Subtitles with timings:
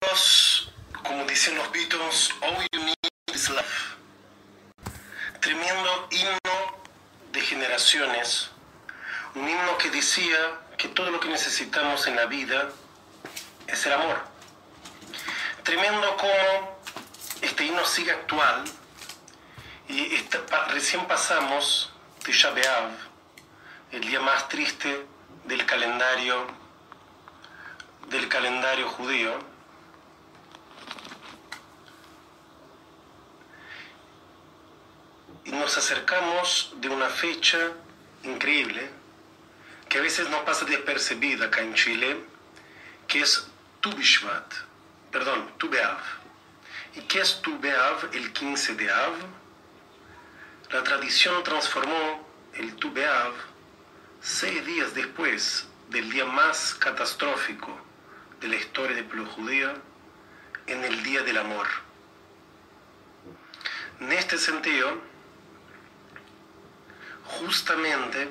[0.00, 2.96] Dios, como dicen los Beatles, all you need
[3.32, 3.96] is love.
[5.40, 6.76] Tremendo himno
[7.32, 8.50] de generaciones,
[9.34, 12.68] un himno que decía que todo lo que necesitamos en la vida
[13.66, 14.20] es el amor.
[15.62, 16.78] Tremendo como
[17.42, 18.64] este himno sigue actual
[19.88, 20.16] y
[20.68, 21.92] recién pasamos
[22.24, 22.90] de B'Av,
[23.92, 25.06] el día más triste
[25.44, 26.46] del calendario
[28.08, 29.55] del calendario judío.
[35.46, 37.72] Y nos acercamos de una fecha
[38.24, 38.90] increíble
[39.88, 42.16] que a veces no pasa despercibida acá en Chile,
[43.06, 43.46] que es
[43.80, 44.52] Tu Bishvat,
[45.12, 46.00] perdón, Tu Beav.
[46.96, 49.14] ¿Y qué es Tu Beav, el 15 de Av?
[50.72, 53.32] La tradición transformó el Tu Beav
[54.20, 57.78] seis días después del día más catastrófico
[58.40, 59.72] de la historia del pueblo judío
[60.66, 61.68] en el Día del Amor.
[64.00, 65.00] En este sentido,
[67.26, 68.28] justamente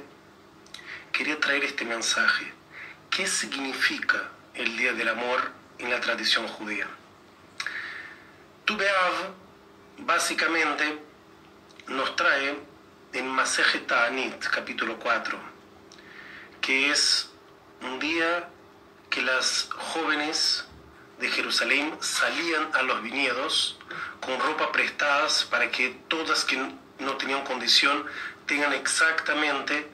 [1.11, 2.51] quería traer este mensaje.
[3.09, 6.87] ¿Qué significa el Día del Amor en la tradición judía?
[8.65, 8.77] Tu
[9.99, 10.99] básicamente
[11.87, 12.57] nos trae
[13.13, 15.39] en Maseje Ta'anit, capítulo 4,
[16.61, 17.29] que es
[17.81, 18.49] un día
[19.09, 20.65] que las jóvenes
[21.19, 23.79] de Jerusalén salían a los viñedos
[24.19, 26.57] con ropa prestadas para que todas que
[26.99, 28.05] no tenían condición
[28.45, 29.89] tengan exactamente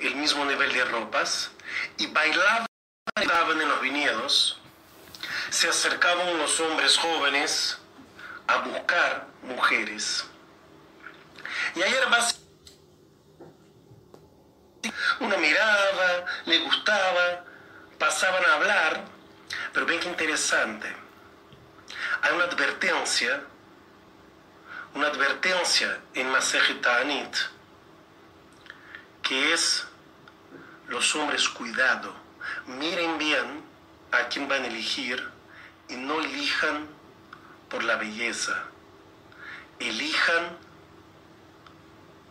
[0.00, 1.50] el mismo nivel de ropas
[1.96, 2.66] y bailaban,
[3.16, 4.60] en los viñedos.
[5.50, 7.78] Se acercaban los hombres jóvenes
[8.46, 10.24] a buscar mujeres.
[11.74, 12.40] Y ayer más
[15.20, 17.44] uno miraba, le gustaba,
[17.98, 19.04] pasaban a hablar,
[19.72, 20.94] pero ven que interesante.
[22.22, 23.42] Hay una advertencia,
[24.94, 27.36] una advertencia en Masej Ta'anit,
[29.28, 29.86] que es
[30.88, 32.14] los hombres cuidado,
[32.66, 33.62] miren bien
[34.10, 35.22] a quién van a elegir
[35.90, 36.88] y no elijan
[37.68, 38.64] por la belleza,
[39.80, 40.56] elijan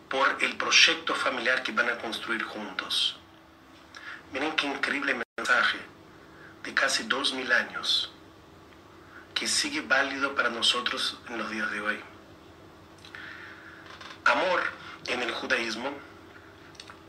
[0.10, 3.20] por el proyecto familiar que van a construir juntos.
[4.34, 5.78] Miren qué increíble mensaje
[6.64, 8.12] de casi dos mil años
[9.36, 12.00] que sigue válido para nosotros en los días de hoy.
[14.26, 14.64] Amor
[15.06, 16.08] en el judaísmo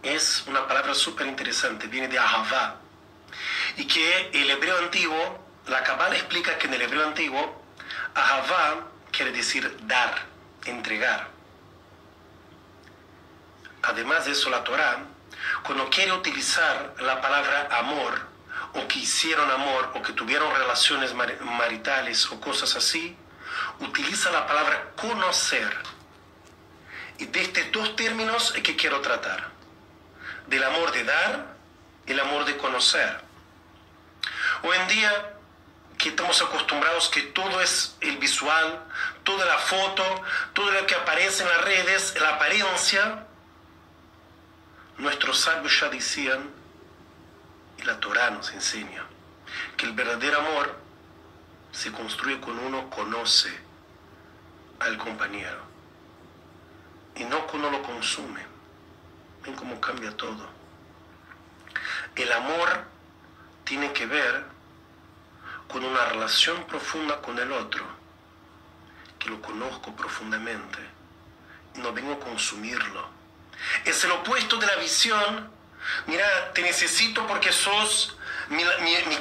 [0.02, 2.76] es una palabra súper interesante, viene de ahavá,
[3.76, 7.62] y que el hebreo antiguo, la Kabbalah explica que en el hebreo antiguo,
[8.14, 10.26] ahavá quiere decir dar,
[10.64, 11.28] entregar.
[13.82, 15.04] Además de eso, la Torah
[15.62, 18.26] cuando quiere utilizar la palabra amor,
[18.74, 23.16] o que hicieron amor, o que tuvieron relaciones maritales o cosas así,
[23.80, 25.74] utiliza la palabra conocer.
[27.18, 29.57] Y de estos dos términos es que quiero tratar.
[30.48, 31.46] Del amor de dar
[32.06, 33.20] el amor de conocer.
[34.62, 35.34] Hoy en día
[35.98, 38.84] que estamos acostumbrados que todo es el visual,
[39.24, 40.02] toda la foto,
[40.54, 43.24] todo lo que aparece en las redes, la apariencia,
[44.98, 46.50] Nuestros sabios ya decían,
[47.78, 49.04] y la Torah nos enseña,
[49.76, 50.76] que el verdadero amor
[51.70, 53.56] se construye cuando uno conoce
[54.80, 55.60] al compañero
[57.14, 58.57] y no cuando lo consume.
[59.44, 60.46] Ven cómo cambia todo.
[62.14, 62.84] El amor
[63.64, 64.44] tiene que ver
[65.68, 67.84] con una relación profunda con el otro,
[69.18, 70.78] que lo conozco profundamente
[71.74, 73.18] no vengo a consumirlo
[73.84, 75.50] es el opuesto de la visión.
[76.06, 78.16] Mira, te necesito porque sos
[78.48, 78.62] mi,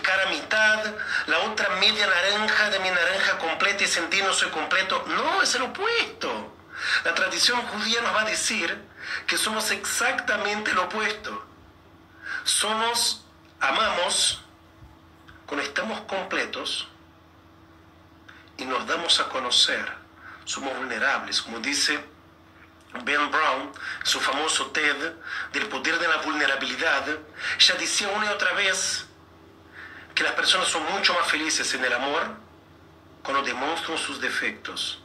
[0.02, 0.86] cara mitad,
[1.28, 5.04] la otra media naranja de mi naranja completa y sentir no soy completo.
[5.08, 6.57] No, es el opuesto.
[7.04, 8.78] La tradición judía nos va a decir
[9.26, 11.46] que somos exactamente lo opuesto.
[12.44, 13.26] Somos,
[13.60, 14.44] amamos
[15.46, 16.88] cuando estamos completos
[18.58, 19.92] y nos damos a conocer.
[20.46, 22.00] Somos vulnerables, como dice
[23.04, 23.72] Ben Brown,
[24.04, 25.14] su famoso TED
[25.54, 27.06] del poder de la vulnerabilidad,
[27.60, 29.06] ya decía una y otra vez
[30.16, 32.36] que las personas son mucho más felices en el amor
[33.22, 35.02] cuando demuestran sus defectos,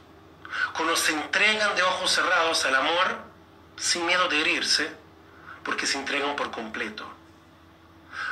[0.73, 3.17] cuando se entregan de ojos cerrados al amor
[3.77, 4.91] sin miedo de herirse,
[5.63, 7.05] porque se entregan por completo.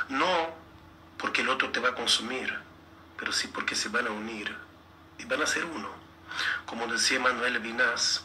[0.08, 0.50] No
[1.18, 2.58] porque el otro te va a consumir,
[3.16, 4.54] pero sí porque se van a unir
[5.18, 5.88] y van a ser uno.
[6.66, 8.24] Como decía Manuel Vinás,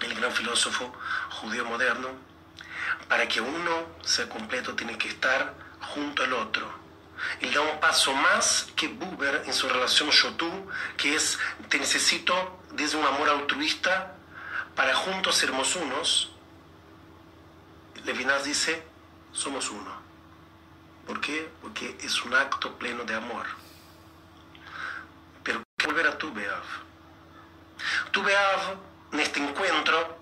[0.00, 0.92] el gran filósofo
[1.30, 2.08] judío moderno,
[3.08, 6.83] para que uno sea completo tiene que estar junto al otro,
[7.40, 10.50] Él da un paso más que Buber en su relación yo-tú,
[10.96, 11.38] que es
[11.68, 14.14] te necesito desde un amor altruista
[14.74, 16.32] para juntos sermos unos.
[18.04, 18.82] Levinas dice,
[19.32, 20.02] somos uno.
[21.06, 21.50] ¿Por qué?
[21.60, 23.46] Porque es un acto pleno de amor.
[25.42, 26.62] Pero que volver a tu Beav.
[28.10, 28.76] Tu Beav,
[29.12, 30.18] en este encuentro,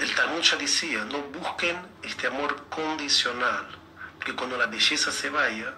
[0.00, 3.66] el Talmud ya decía, no busquen este amor condicional,
[4.24, 5.74] porque cuando la belleza se vaya,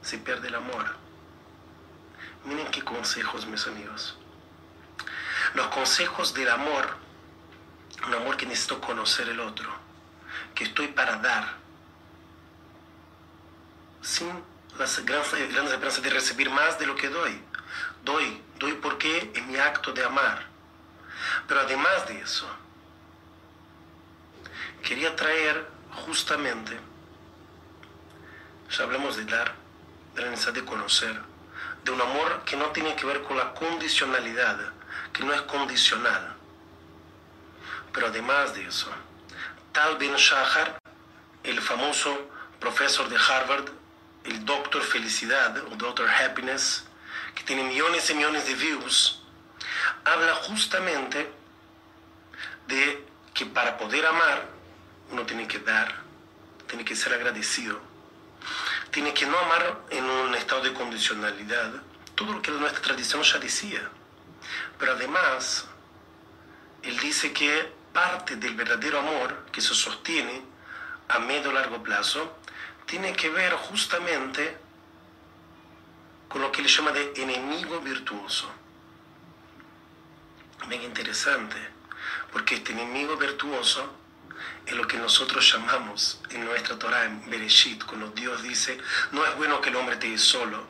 [0.00, 0.96] se pierde el amor.
[2.46, 4.16] Miren qué consejos, mis amigos.
[5.52, 6.96] Los consejos del amor,
[8.06, 9.68] un amor que necesito conocer el otro,
[10.54, 11.56] que estoy para dar,
[14.00, 14.30] sin
[14.78, 17.38] las grandes, grandes esperanzas de recibir más de lo que doy.
[18.02, 20.46] Doy, doy porque es mi acto de amar.
[21.46, 22.48] Pero además de eso,
[24.82, 25.68] quería traer
[26.06, 26.80] justamente,
[28.72, 29.54] ya hablamos de dar,
[30.14, 31.20] de la necesidad de conocer,
[31.84, 34.58] de un amor que no tiene que ver con la condicionalidad,
[35.12, 36.34] que no es condicional.
[37.92, 38.90] Pero además de eso,
[39.72, 40.78] Tal Ben Shahar,
[41.44, 42.30] el famoso
[42.60, 43.68] profesor de Harvard,
[44.24, 46.84] el Doctor Felicidad o Doctor Happiness,
[47.34, 49.22] que tiene millones y millones de views,
[50.04, 51.30] habla justamente
[52.68, 54.46] de que para poder amar
[55.10, 55.94] uno tiene que dar,
[56.68, 57.91] tiene que ser agradecido,
[58.92, 61.72] tiene que no amar en un estado de condicionalidad,
[62.14, 63.88] todo lo que nuestra tradición ya decía.
[64.78, 65.66] Pero además,
[66.82, 70.42] él dice que parte del verdadero amor que se sostiene
[71.08, 72.38] a medio o largo plazo
[72.84, 74.58] tiene que ver justamente
[76.28, 78.50] con lo que él llama de enemigo virtuoso.
[80.68, 81.56] Bien interesante,
[82.30, 84.01] porque este enemigo virtuoso
[84.66, 88.78] es lo que nosotros llamamos en nuestra Torah, en Bereshit, cuando Dios dice,
[89.10, 90.64] no es bueno que el hombre esté solo.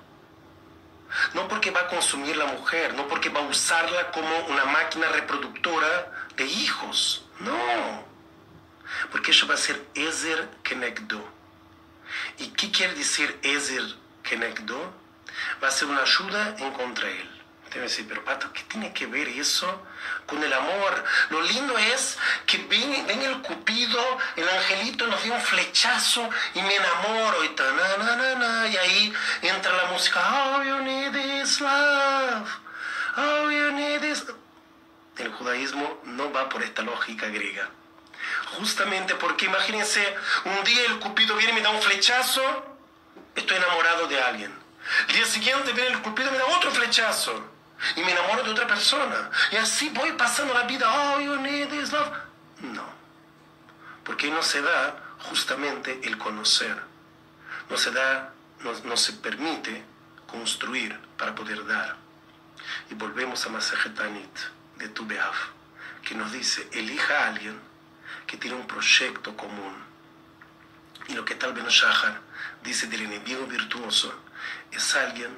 [1.34, 5.08] No porque va a consumir la mujer, no porque va a usarla como una máquina
[5.08, 8.04] reproductora de hijos, no.
[9.10, 11.22] Porque eso va a ser Ezer Kenegdo.
[12.38, 13.84] ¿Y qué quiere decir Ezer
[14.22, 14.94] Kenegdo?
[15.62, 17.41] Va a ser una ayuda en contra él.
[17.72, 19.82] Te decir, pero Pato, ¿qué tiene que ver eso
[20.26, 21.04] con el amor?
[21.30, 23.98] Lo lindo es que ven, el cupido,
[24.36, 27.64] el angelito nos dio un flechazo y me enamoro y ta,
[28.70, 30.20] y ahí entra la música,
[30.54, 32.46] all you need is love,
[33.16, 34.26] all you need is...
[35.16, 37.70] El judaísmo no va por esta lógica griega.
[38.58, 40.14] Justamente porque imagínense,
[40.44, 42.42] un día el cupido viene y me da un flechazo,
[43.34, 44.54] estoy enamorado de alguien.
[45.08, 47.51] El día siguiente viene el cupido y me da otro flechazo
[47.96, 49.30] y me enamoro de otra persona.
[49.50, 50.86] Y así voy pasando la vida.
[50.88, 52.12] Oh, you need this love.
[52.60, 52.84] No.
[54.04, 56.76] Porque no se da justamente el conocer.
[57.68, 58.32] No se da,
[58.84, 59.84] no, se permite
[60.26, 61.96] construir para poder dar.
[62.90, 64.38] Y volvemos a Masajetanit
[64.76, 65.48] de Tubeaf,
[66.02, 67.58] que nos dice, elija a alguien
[68.26, 69.74] que tiene un proyecto común.
[71.08, 72.20] Y lo que tal Ben Shahar
[72.62, 74.14] dice del enemigo virtuoso
[74.70, 75.36] es alguien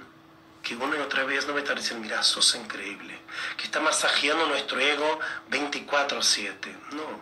[0.65, 3.17] que una y otra vez no me está diciendo, mira, sos increíble,
[3.57, 5.21] que está masajeando nuestro ego
[5.51, 6.75] 24/7.
[6.93, 7.21] No,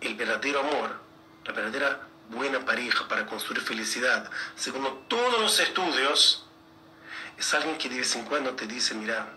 [0.00, 1.00] el verdadero amor,
[1.44, 2.00] la verdadera
[2.30, 6.46] buena pareja para construir felicidad, según todos los estudios,
[7.36, 9.28] es alguien que de vez en cuando te dice, mira,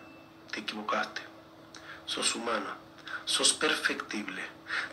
[0.52, 1.22] te equivocaste,
[2.06, 2.78] sos humano,
[3.26, 4.44] sos perfectible.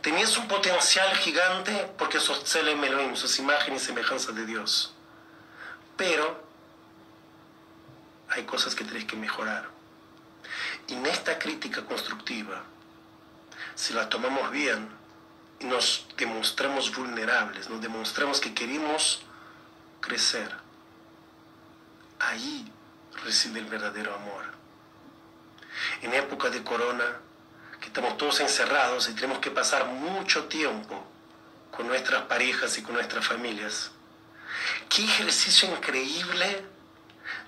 [0.02, 4.94] Tenías un potencial gigante porque sos Tselem Elohim, sos imagen y semejanza de Dios.
[5.96, 6.49] Pero
[8.30, 9.68] hay cosas que tenés que mejorar.
[10.88, 12.62] Y en esta crítica constructiva,
[13.74, 14.88] si la tomamos bien
[15.60, 19.22] nos demostramos vulnerables, nos demostramos que queremos
[20.00, 20.50] crecer,
[22.18, 22.70] ahí
[23.24, 24.44] reside el verdadero amor.
[26.02, 27.04] En época de corona,
[27.80, 31.06] que estamos todos encerrados y tenemos que pasar mucho tiempo
[31.70, 33.90] con nuestras parejas y con nuestras familias,
[34.88, 36.64] qué ejercicio increíble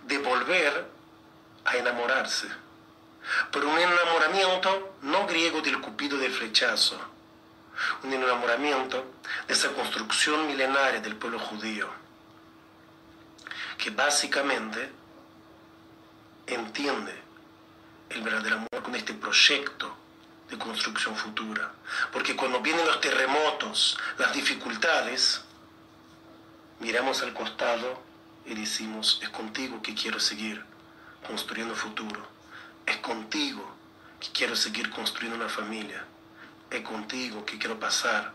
[0.05, 0.87] de volver
[1.65, 2.49] a enamorarse.
[3.51, 6.99] Pero un enamoramiento no griego del cupido del flechazo,
[8.03, 9.13] un enamoramiento
[9.47, 11.89] de esa construcción milenaria del pueblo judío,
[13.79, 14.91] que básicamente
[16.47, 17.15] entiende
[18.11, 19.97] el verdadero amor con este proyecto
[20.51, 21.73] de construcción futura.
[22.13, 25.43] Porque cuando vienen los terremotos, las dificultades,
[26.81, 28.03] miramos al costado
[28.45, 30.65] y decimos, es contigo que quiero seguir
[31.27, 32.27] construyendo futuro,
[32.87, 33.65] es contigo
[34.21, 36.05] que quiero seguir construyendo una familia,
[36.71, 38.33] es contigo que quiero pasar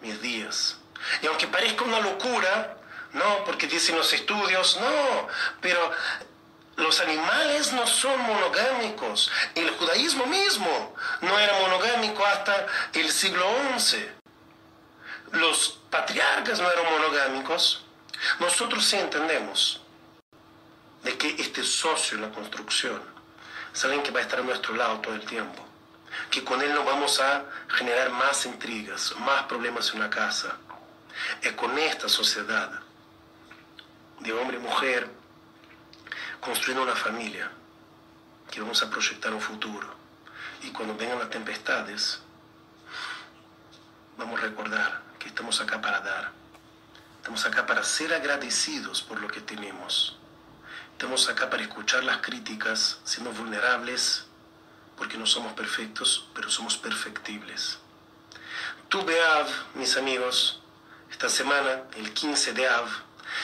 [0.00, 0.78] mis días,
[1.22, 2.76] Y aunque parezca una locura,
[3.12, 5.28] no, porque dicen los estudios, no,
[5.60, 5.90] pero
[6.76, 9.30] los animales no son monogámicos.
[9.54, 13.44] El judaísmo mismo no era monogámico hasta el siglo
[13.78, 14.08] XI.
[15.32, 17.81] Los patriarcas no eran monogámicos.
[18.38, 19.80] Nosotros sí entendemos
[21.02, 23.00] de que este socio en la construcción
[23.74, 25.64] es alguien que va a estar a nuestro lado todo el tiempo.
[26.30, 30.56] Que con él no vamos a generar más intrigas, más problemas en una casa.
[31.40, 32.70] Es con esta sociedad
[34.20, 35.08] de hombre y mujer
[36.40, 37.50] construyendo una familia
[38.50, 39.88] que vamos a proyectar un futuro.
[40.62, 42.20] Y cuando vengan las tempestades,
[44.16, 46.41] vamos a recordar que estamos acá para dar.
[47.22, 50.16] Estamos acá para ser agradecidos por lo que tenemos.
[50.90, 54.24] Estamos acá para escuchar las críticas, siendo vulnerables,
[54.96, 57.78] porque no somos perfectos, pero somos perfectibles.
[58.88, 60.62] Tu Beav, mis amigos,
[61.12, 62.88] esta semana, el 15 de Av,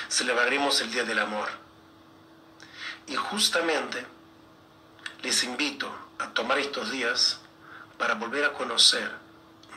[0.08, 1.48] celebraremos el Día del Amor.
[3.06, 4.04] Y justamente
[5.22, 7.38] les invito a tomar estos días
[7.96, 9.08] para volver a conocer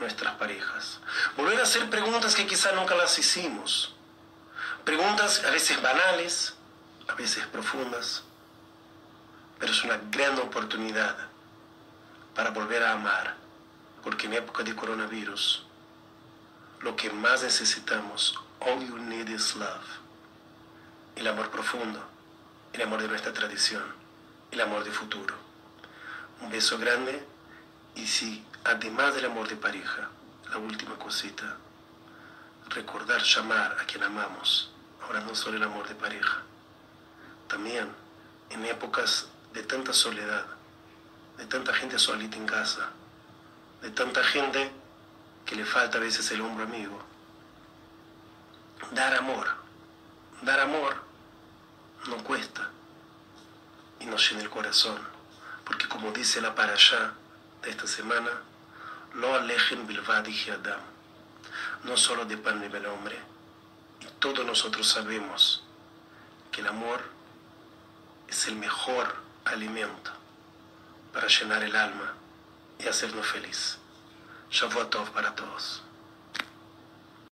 [0.00, 1.00] nuestras parejas.
[1.36, 3.91] Volver a hacer preguntas que quizá nunca las hicimos.
[4.84, 6.54] Preguntas a veces banales,
[7.06, 8.24] a veces profundas,
[9.60, 11.16] pero es una gran oportunidad
[12.34, 13.36] para volver a amar,
[14.02, 15.64] porque en época de coronavirus
[16.80, 19.86] lo que más necesitamos, all you need is love,
[21.14, 22.02] el amor profundo,
[22.72, 23.84] el amor de nuestra tradición,
[24.50, 25.36] el amor de futuro.
[26.40, 27.24] Un beso grande
[27.94, 30.08] y si además del amor de pareja,
[30.50, 31.56] la última cosita,
[32.74, 34.70] recordar llamar a quien amamos,
[35.02, 36.42] ahora no solo el amor de pareja,
[37.48, 37.88] también
[38.50, 40.46] en épocas de tanta soledad,
[41.36, 42.90] de tanta gente solita en casa,
[43.82, 44.70] de tanta gente
[45.44, 46.98] que le falta a veces el hombro amigo.
[48.92, 49.48] Dar amor,
[50.42, 50.96] dar amor
[52.08, 52.70] no cuesta
[54.00, 54.98] y nos llena el corazón,
[55.64, 57.12] porque como dice la para allá
[57.62, 58.30] de esta semana,
[59.14, 60.80] lo alejen bilvadi Adam,
[61.84, 63.18] no solo de pan vive el hombre,
[64.00, 65.62] y todos nosotros sabemos
[66.50, 67.02] que el amor
[68.28, 70.10] es el mejor alimento
[71.12, 72.14] para llenar el alma
[72.78, 73.78] y hacernos feliz.
[74.50, 75.82] Shavuot para todos.